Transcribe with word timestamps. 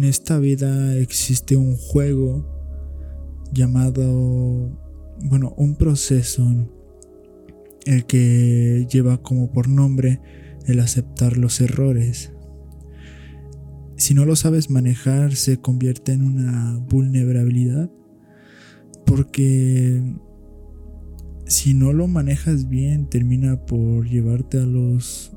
en 0.00 0.04
esta 0.04 0.38
vida 0.38 0.96
existe 0.96 1.56
un 1.56 1.76
juego 1.76 2.46
llamado, 3.52 4.70
bueno, 5.22 5.52
un 5.58 5.76
proceso, 5.76 6.42
el 7.84 8.06
que 8.06 8.86
lleva 8.90 9.22
como 9.22 9.52
por 9.52 9.68
nombre 9.68 10.22
el 10.64 10.80
aceptar 10.80 11.36
los 11.36 11.60
errores. 11.60 12.32
Si 13.98 14.14
no 14.14 14.24
lo 14.24 14.36
sabes 14.36 14.70
manejar, 14.70 15.34
se 15.36 15.60
convierte 15.60 16.12
en 16.12 16.22
una 16.22 16.78
vulnerabilidad 16.78 17.90
porque 19.04 20.02
si 21.44 21.74
no 21.74 21.92
lo 21.92 22.08
manejas 22.08 22.70
bien, 22.70 23.06
termina 23.10 23.66
por 23.66 24.08
llevarte 24.08 24.60
a 24.60 24.64
los 24.64 25.36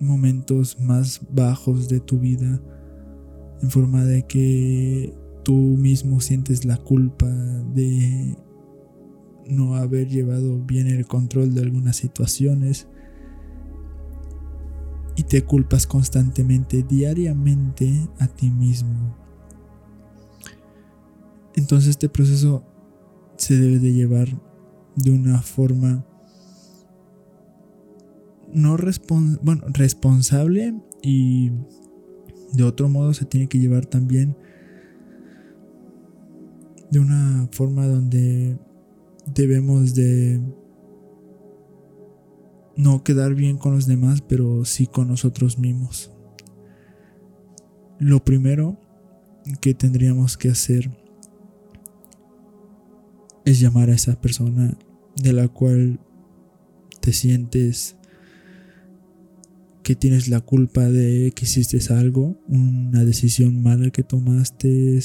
momentos 0.00 0.80
más 0.80 1.20
bajos 1.30 1.88
de 1.88 2.00
tu 2.00 2.18
vida 2.18 2.60
en 3.62 3.70
forma 3.70 4.04
de 4.04 4.26
que 4.26 5.14
tú 5.44 5.54
mismo 5.54 6.20
sientes 6.20 6.64
la 6.64 6.76
culpa 6.76 7.26
de 7.26 8.36
no 9.48 9.76
haber 9.76 10.08
llevado 10.08 10.58
bien 10.58 10.88
el 10.88 11.06
control 11.06 11.54
de 11.54 11.62
algunas 11.62 11.96
situaciones 11.96 12.86
y 15.16 15.24
te 15.24 15.42
culpas 15.42 15.86
constantemente, 15.86 16.82
diariamente 16.82 18.08
a 18.18 18.28
ti 18.28 18.50
mismo. 18.50 19.16
Entonces 21.56 21.90
este 21.90 22.08
proceso 22.08 22.62
se 23.36 23.56
debe 23.56 23.78
de 23.78 23.92
llevar 23.92 24.28
de 24.94 25.10
una 25.10 25.42
forma 25.42 26.04
no 28.52 28.76
bueno, 29.42 29.64
responsable 29.68 30.74
y 31.02 31.50
de 32.52 32.62
otro 32.64 32.88
modo 32.88 33.14
se 33.14 33.24
tiene 33.24 33.48
que 33.48 33.58
llevar 33.58 33.86
también 33.86 34.36
de 36.90 36.98
una 36.98 37.48
forma 37.52 37.86
donde 37.86 38.58
debemos 39.26 39.94
de 39.94 40.40
no 42.76 43.02
quedar 43.02 43.34
bien 43.34 43.58
con 43.58 43.74
los 43.74 43.86
demás, 43.86 44.22
pero 44.22 44.64
sí 44.64 44.86
con 44.86 45.08
nosotros 45.08 45.58
mismos. 45.58 46.12
Lo 47.98 48.24
primero 48.24 48.78
que 49.60 49.74
tendríamos 49.74 50.36
que 50.38 50.48
hacer 50.48 50.90
es 53.44 53.60
llamar 53.60 53.90
a 53.90 53.94
esa 53.94 54.20
persona 54.20 54.78
de 55.16 55.32
la 55.32 55.48
cual 55.48 55.98
te 57.00 57.12
sientes 57.12 57.97
que 59.88 59.96
tienes 59.96 60.28
la 60.28 60.42
culpa 60.42 60.84
de 60.90 61.32
que 61.34 61.46
hiciste 61.46 61.78
algo, 61.94 62.38
una 62.46 63.06
decisión 63.06 63.62
mala 63.62 63.88
que 63.88 64.02
tomaste, 64.02 65.00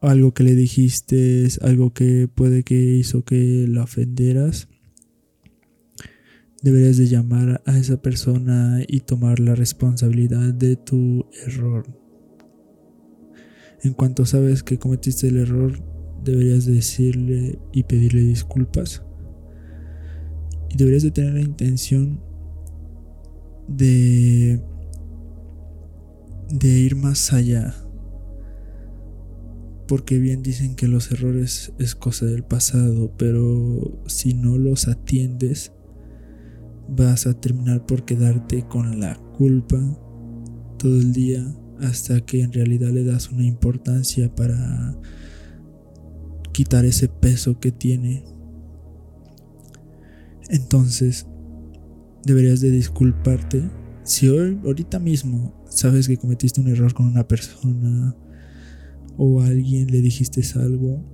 algo 0.00 0.32
que 0.32 0.44
le 0.44 0.54
dijiste, 0.54 1.46
algo 1.60 1.92
que 1.92 2.26
puede 2.26 2.62
que 2.62 2.74
hizo 2.74 3.22
que 3.22 3.66
la 3.68 3.82
ofenderas. 3.82 4.66
Deberías 6.62 6.96
de 6.96 7.06
llamar 7.06 7.60
a 7.66 7.76
esa 7.76 8.00
persona 8.00 8.80
y 8.88 9.00
tomar 9.00 9.38
la 9.38 9.54
responsabilidad 9.54 10.54
de 10.54 10.76
tu 10.76 11.26
error. 11.44 11.84
En 13.82 13.92
cuanto 13.92 14.24
sabes 14.24 14.62
que 14.62 14.78
cometiste 14.78 15.28
el 15.28 15.36
error, 15.36 15.84
deberías 16.24 16.64
decirle 16.64 17.58
y 17.74 17.82
pedirle 17.82 18.22
disculpas. 18.22 19.02
Y 20.70 20.76
deberías 20.76 21.02
de 21.02 21.10
tener 21.10 21.34
la 21.34 21.40
intención 21.40 22.20
de 23.68 24.60
de 26.50 26.68
ir 26.68 26.96
más 26.96 27.32
allá. 27.32 27.74
Porque 29.86 30.18
bien 30.18 30.42
dicen 30.42 30.74
que 30.74 30.88
los 30.88 31.10
errores 31.12 31.72
es 31.78 31.94
cosa 31.94 32.26
del 32.26 32.44
pasado, 32.44 33.12
pero 33.16 34.02
si 34.06 34.34
no 34.34 34.58
los 34.58 34.86
atiendes, 34.86 35.72
vas 36.88 37.26
a 37.26 37.34
terminar 37.34 37.86
por 37.86 38.04
quedarte 38.04 38.66
con 38.66 39.00
la 39.00 39.16
culpa 39.36 39.78
todo 40.78 40.98
el 40.98 41.12
día 41.12 41.54
hasta 41.80 42.20
que 42.20 42.42
en 42.42 42.52
realidad 42.52 42.90
le 42.90 43.04
das 43.04 43.30
una 43.30 43.44
importancia 43.44 44.34
para 44.34 44.94
quitar 46.52 46.84
ese 46.84 47.08
peso 47.08 47.58
que 47.60 47.72
tiene 47.72 48.24
entonces, 50.48 51.26
deberías 52.24 52.60
de 52.60 52.70
disculparte. 52.70 53.62
Si 54.04 54.28
hoy, 54.28 54.58
ahorita 54.64 54.98
mismo, 54.98 55.64
sabes 55.68 56.08
que 56.08 56.16
cometiste 56.16 56.60
un 56.60 56.68
error 56.68 56.94
con 56.94 57.06
una 57.06 57.26
persona 57.26 58.16
o 59.16 59.40
alguien 59.42 59.90
le 59.90 60.00
dijiste 60.00 60.42
algo, 60.58 61.04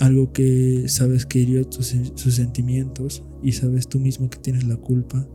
algo 0.00 0.32
que 0.32 0.84
sabes 0.88 1.26
que 1.26 1.40
hirió 1.40 1.66
tus, 1.66 1.94
sus 2.14 2.34
sentimientos 2.34 3.22
y 3.42 3.52
sabes 3.52 3.88
tú 3.88 4.00
mismo 4.00 4.30
que 4.30 4.38
tienes 4.38 4.64
la 4.64 4.76
culpa, 4.76 5.28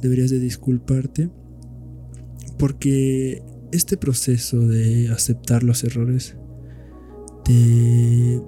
deberías 0.00 0.30
de 0.30 0.38
disculparte 0.38 1.30
porque 2.58 3.42
este 3.72 3.96
proceso 3.96 4.60
de 4.66 5.10
aceptar 5.10 5.62
los 5.62 5.84
errores 5.84 6.36
te 7.44 8.40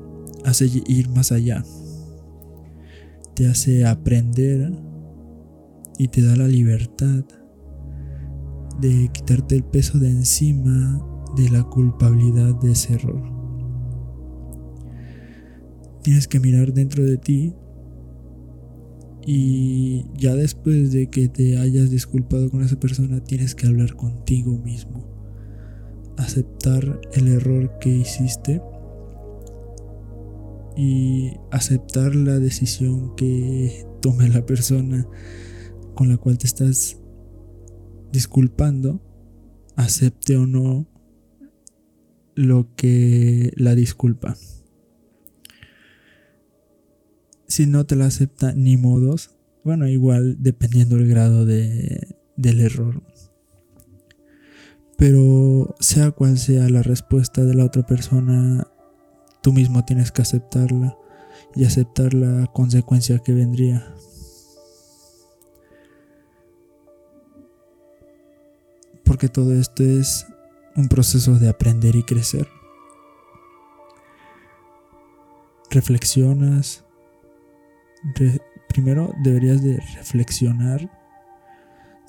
hace 0.44 0.70
ir 0.86 1.08
más 1.08 1.32
allá 1.32 1.64
te 3.34 3.48
hace 3.48 3.86
aprender 3.86 4.72
y 5.98 6.08
te 6.08 6.22
da 6.22 6.36
la 6.36 6.48
libertad 6.48 7.24
de 8.80 9.10
quitarte 9.12 9.56
el 9.56 9.64
peso 9.64 9.98
de 9.98 10.10
encima 10.10 11.00
de 11.36 11.48
la 11.50 11.62
culpabilidad 11.62 12.54
de 12.60 12.72
ese 12.72 12.94
error. 12.94 13.22
Tienes 16.02 16.26
que 16.26 16.40
mirar 16.40 16.72
dentro 16.72 17.04
de 17.04 17.16
ti 17.16 17.54
y 19.24 20.04
ya 20.16 20.34
después 20.34 20.92
de 20.92 21.08
que 21.08 21.28
te 21.28 21.58
hayas 21.58 21.90
disculpado 21.90 22.50
con 22.50 22.62
esa 22.62 22.78
persona 22.80 23.22
tienes 23.22 23.54
que 23.54 23.68
hablar 23.68 23.94
contigo 23.94 24.58
mismo. 24.58 25.06
Aceptar 26.16 27.00
el 27.14 27.28
error 27.28 27.78
que 27.80 27.90
hiciste 27.90 28.60
y 30.76 31.32
aceptar 31.50 32.14
la 32.14 32.38
decisión 32.38 33.14
que 33.16 33.86
tome 34.00 34.28
la 34.28 34.44
persona 34.46 35.06
con 35.94 36.08
la 36.08 36.16
cual 36.16 36.38
te 36.38 36.46
estás 36.46 36.98
disculpando, 38.12 39.00
acepte 39.76 40.36
o 40.36 40.46
no 40.46 40.86
lo 42.34 42.74
que 42.76 43.52
la 43.56 43.74
disculpa. 43.74 44.36
Si 47.46 47.66
no 47.66 47.84
te 47.84 47.96
la 47.96 48.06
acepta 48.06 48.54
ni 48.54 48.76
modos, 48.76 49.36
bueno, 49.64 49.86
igual 49.86 50.36
dependiendo 50.40 50.96
del 50.96 51.08
grado 51.08 51.44
de, 51.44 52.16
del 52.36 52.60
error. 52.60 53.02
Pero 54.96 55.74
sea 55.80 56.12
cual 56.12 56.38
sea 56.38 56.68
la 56.68 56.82
respuesta 56.82 57.44
de 57.44 57.54
la 57.54 57.64
otra 57.64 57.84
persona, 57.84 58.66
tú 59.42 59.52
mismo 59.52 59.84
tienes 59.84 60.10
que 60.10 60.22
aceptarla 60.22 60.96
y 61.54 61.64
aceptar 61.64 62.14
la 62.14 62.46
consecuencia 62.46 63.18
que 63.18 63.32
vendría. 63.32 63.94
Porque 69.04 69.28
todo 69.28 69.52
esto 69.52 69.82
es 69.82 70.26
un 70.76 70.88
proceso 70.88 71.38
de 71.38 71.48
aprender 71.48 71.96
y 71.96 72.02
crecer. 72.02 72.48
Reflexionas. 75.70 76.84
primero 78.68 79.12
deberías 79.22 79.62
de 79.62 79.78
reflexionar. 79.96 80.88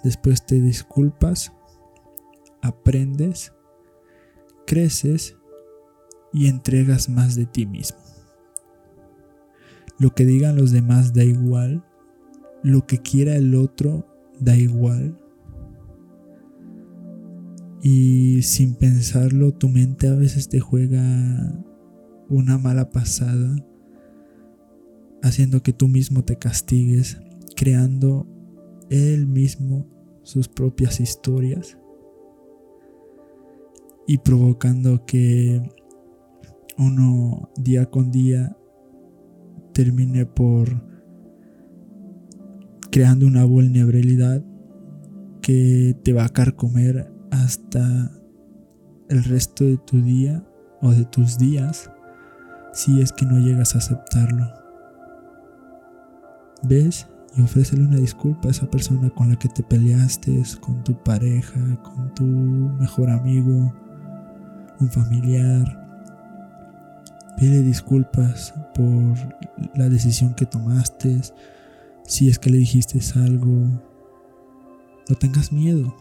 Después 0.03 0.45
te 0.45 0.61
disculpas. 0.61 1.51
Aprendes. 2.61 3.51
Creces 4.65 5.35
y 6.33 6.47
entregas 6.47 7.09
más 7.09 7.35
de 7.35 7.45
ti 7.45 7.65
mismo. 7.65 7.99
Lo 9.99 10.13
que 10.13 10.25
digan 10.25 10.55
los 10.55 10.71
demás 10.71 11.13
da 11.13 11.23
igual, 11.23 11.83
lo 12.63 12.85
que 12.85 12.97
quiera 12.97 13.35
el 13.35 13.55
otro 13.55 14.07
da 14.39 14.57
igual. 14.57 15.19
Y 17.81 18.41
sin 18.41 18.75
pensarlo, 18.75 19.53
tu 19.53 19.69
mente 19.69 20.07
a 20.07 20.15
veces 20.15 20.49
te 20.49 20.59
juega 20.59 21.53
una 22.29 22.57
mala 22.57 22.89
pasada, 22.89 23.55
haciendo 25.21 25.61
que 25.61 25.73
tú 25.73 25.87
mismo 25.87 26.23
te 26.23 26.37
castigues, 26.37 27.19
creando 27.55 28.25
él 28.89 29.27
mismo 29.27 29.85
sus 30.23 30.47
propias 30.47 30.99
historias 30.99 31.77
y 34.07 34.17
provocando 34.17 35.05
que 35.05 35.61
uno 36.77 37.49
día 37.57 37.85
con 37.87 38.11
día 38.11 38.55
termine 39.73 40.25
por 40.25 40.83
creando 42.91 43.25
una 43.25 43.43
vulnerabilidad 43.45 44.43
que 45.41 45.97
te 46.03 46.13
va 46.13 46.25
a 46.25 46.29
carcomer 46.29 47.11
hasta 47.31 48.11
el 49.09 49.23
resto 49.23 49.63
de 49.63 49.77
tu 49.77 50.01
día 50.01 50.43
o 50.81 50.91
de 50.91 51.05
tus 51.05 51.37
días 51.37 51.89
si 52.71 53.01
es 53.01 53.11
que 53.11 53.25
no 53.25 53.39
llegas 53.39 53.75
a 53.75 53.79
aceptarlo. 53.79 54.47
¿Ves? 56.63 57.07
Y 57.35 57.41
ofrécele 57.41 57.83
una 57.83 57.97
disculpa 57.97 58.47
a 58.47 58.51
esa 58.51 58.69
persona 58.69 59.09
con 59.09 59.29
la 59.29 59.35
que 59.37 59.49
te 59.49 59.63
peleaste, 59.63 60.43
con 60.59 60.83
tu 60.83 60.95
pareja, 61.03 61.59
con 61.81 62.13
tu 62.13 62.23
mejor 62.23 63.09
amigo, 63.09 63.73
un 64.79 64.89
familiar. 64.89 65.82
Pide 67.37 67.61
disculpas 67.61 68.53
por 68.75 69.17
la 69.75 69.89
decisión 69.89 70.33
que 70.35 70.45
tomaste, 70.45 71.21
si 72.05 72.29
es 72.29 72.39
que 72.39 72.49
le 72.49 72.57
dijiste 72.57 72.99
algo. 73.19 73.67
No 75.09 75.15
tengas 75.15 75.51
miedo. 75.51 75.95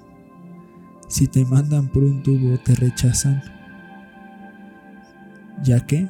Si 1.09 1.27
te 1.27 1.45
mandan 1.45 1.89
por 1.89 2.05
un 2.05 2.23
tubo, 2.23 2.59
te 2.59 2.75
rechazan. 2.75 3.43
Ya 5.63 5.81
que 5.81 6.09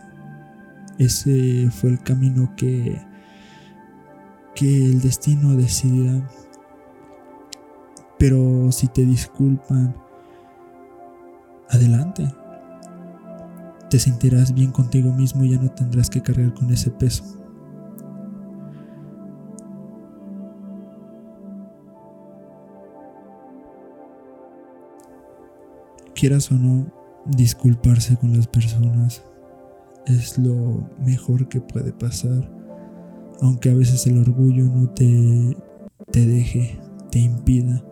ese 0.99 1.71
fue 1.71 1.91
el 1.91 2.01
camino 2.01 2.55
que, 2.57 3.01
que 4.55 4.87
el 4.87 5.01
destino 5.01 5.57
decidirá. 5.57 6.29
Pero 8.19 8.71
si 8.71 8.87
te 8.89 9.05
disculpan, 9.05 9.95
adelante. 11.71 12.33
Te 13.93 13.99
sentirás 13.99 14.55
bien 14.55 14.73
contigo 14.73 15.13
mismo 15.13 15.45
y 15.45 15.51
ya 15.51 15.61
no 15.61 15.71
tendrás 15.71 16.09
que 16.09 16.23
cargar 16.23 16.55
con 16.55 16.73
ese 16.73 16.91
peso. 16.91 17.23
Quieras 26.15 26.51
o 26.51 26.55
no, 26.55 26.87
disculparse 27.27 28.17
con 28.17 28.35
las 28.35 28.47
personas 28.47 29.23
es 30.07 30.39
lo 30.39 30.89
mejor 30.99 31.47
que 31.51 31.61
puede 31.61 31.93
pasar, 31.93 32.51
aunque 33.43 33.69
a 33.69 33.75
veces 33.75 34.07
el 34.07 34.17
orgullo 34.17 34.65
no 34.65 34.89
te, 34.89 35.55
te 36.11 36.25
deje, 36.25 36.81
te 37.11 37.19
impida. 37.19 37.85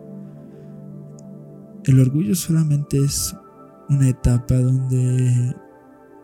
El 1.83 1.99
orgullo 1.99 2.33
solamente 2.33 2.97
es 2.97 3.35
una 3.87 4.09
etapa 4.09 4.55
donde 4.55 5.53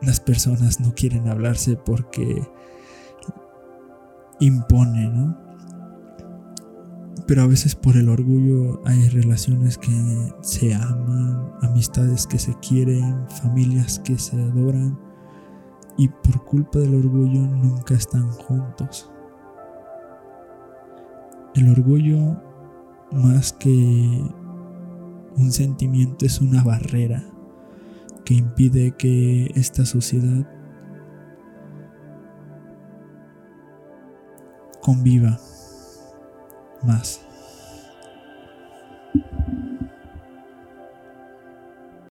las 0.02 0.20
personas 0.20 0.80
no 0.80 0.94
quieren 0.94 1.28
hablarse 1.28 1.76
porque 1.76 2.48
impone, 4.40 5.10
¿no? 5.10 5.38
Pero 7.26 7.42
a 7.42 7.48
veces 7.48 7.76
por 7.76 7.98
el 7.98 8.10
orgullo 8.10 8.82
hay 8.86 9.10
relaciones 9.10 9.78
que 9.78 9.92
se 10.42 10.74
aman, 10.74 11.52
amistades 11.62 12.26
que 12.28 12.40
se 12.40 12.54
quieren, 12.60 13.28
familias 13.42 14.00
que 14.00 14.18
se 14.18 14.42
adoran 14.42 14.98
y 15.98 16.08
por 16.08 16.46
culpa 16.46 16.80
del 16.80 16.96
orgullo 16.96 17.42
nunca 17.42 17.96
están 17.96 18.30
juntos. 18.32 19.12
El 21.56 21.70
orgullo 21.70 22.40
más 23.12 23.52
que 23.52 24.24
un 25.36 25.52
sentimiento 25.52 26.26
es 26.26 26.40
una 26.40 26.64
barrera 26.64 27.24
que 28.28 28.34
impide 28.34 28.92
que 28.92 29.50
esta 29.56 29.86
sociedad 29.86 30.46
conviva 34.82 35.40
más. 36.84 37.26